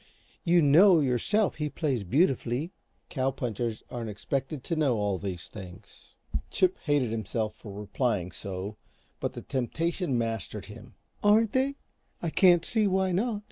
You 0.43 0.63
know 0.63 0.99
yourself, 0.99 1.57
he 1.57 1.69
plays 1.69 2.03
beautifully." 2.03 2.71
"Cow 3.09 3.29
punchers 3.29 3.83
aren't 3.91 4.09
expected 4.09 4.63
to 4.63 4.75
know 4.75 4.97
all 4.97 5.19
these 5.19 5.47
things." 5.47 6.15
Chip 6.49 6.75
hated 6.85 7.11
himself 7.11 7.53
for 7.53 7.71
replying 7.71 8.31
so, 8.31 8.77
but 9.19 9.33
the 9.33 9.43
temptation 9.43 10.17
mastered 10.17 10.65
him. 10.65 10.95
"Aren't 11.21 11.51
they? 11.53 11.75
I 12.19 12.31
can't 12.31 12.65
see 12.65 12.87
why 12.87 13.11
not." 13.11 13.39